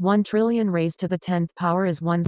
1 0.00 0.22
trillion 0.22 0.70
raised 0.70 1.00
to 1.00 1.08
the 1.08 1.18
10th 1.18 1.56
power 1.56 1.84
is 1.84 2.00
1 2.00 2.22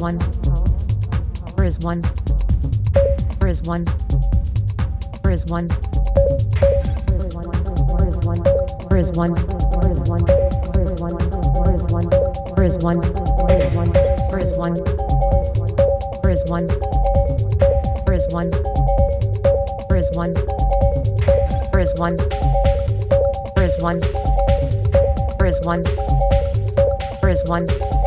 one's 0.00 0.26
or 1.58 1.64
is 1.64 1.78
one's 1.80 2.10
or 3.42 3.48
is 3.48 3.62
one's 3.64 3.94
or 5.22 5.30
is 5.30 5.44
one's 5.46 5.76
or 7.10 7.16
is 7.26 7.36
one's 7.36 7.60
or 8.90 8.96
is 8.96 9.10
one's 9.12 9.44
or 9.76 9.90
is 9.90 10.00
one's 10.08 10.30
or 12.56 12.64
is 12.64 12.78
one's 12.82 12.96
or 16.22 16.30
is 16.30 18.24
one's 18.30 18.50
or 19.84 19.96
is 19.96 20.00
one's 20.14 20.40
or 21.74 21.78
is 21.78 21.92
one's 21.98 22.22
or 23.60 23.60
is 23.60 23.76
one's 23.82 24.04
or 25.38 25.46
is 25.46 25.60
one's 25.60 25.88
or 27.22 27.28
is 27.28 27.44
one's 27.46 27.99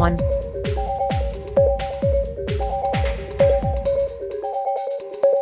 ones. 0.00 0.39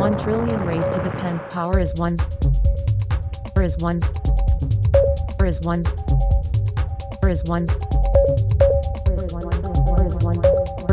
1 0.00 0.16
trillion 0.18 0.60
raised 0.66 0.90
to 0.90 0.98
the 1.00 1.10
10th 1.10 1.50
power 1.50 1.78
is 1.78 1.92
1's 1.94 2.22
is 3.60 3.76
1's 3.76 4.08
is 5.44 5.60
1's 5.60 5.92
is 7.28 7.42
1's 7.42 7.70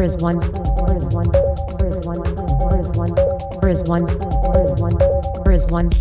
is 0.04 0.16
1's 0.18 0.50
is 3.68 3.84
1's 3.84 4.12
is 5.50 5.66
1's 5.66 5.94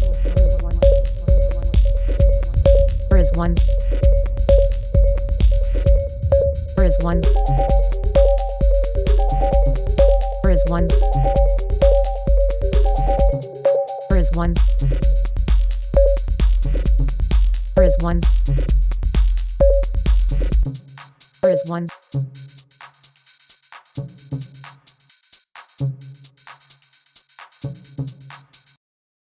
is 3.16 3.30
one 3.32 3.52
is 6.78 6.98
one 7.02 7.26
one. 10.68 10.86
there 14.08 14.18
is 14.18 14.30
one. 14.34 14.52
there 17.74 17.84
is 17.84 17.96
one. 18.00 18.20
there 21.42 21.52
is 21.52 21.62
one. 21.66 21.86